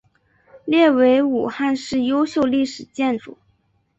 [0.65, 3.37] 列为武汉市优秀历史建筑。